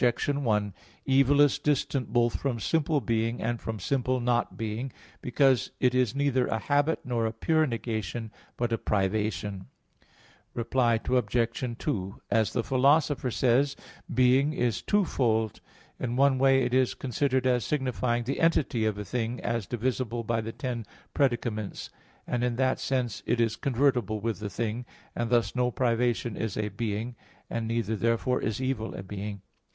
[0.03, 0.73] 1:
[1.05, 6.15] Evil is distant both from simple being and from simple "not being," because it is
[6.15, 9.67] neither a habit nor a pure negation, but a privation.
[10.55, 11.77] Reply Obj.
[11.77, 13.75] 2: As the Philosopher says (Metaph.
[13.75, 15.61] v, text 14), being is twofold.
[15.99, 20.23] In one way it is considered as signifying the entity of a thing, as divisible
[20.23, 20.83] by the ten
[21.13, 21.91] "predicaments";
[22.25, 24.83] and in that sense it is convertible with thing,
[25.15, 27.15] and thus no privation is a being,
[27.51, 29.43] and neither therefore is evil a being.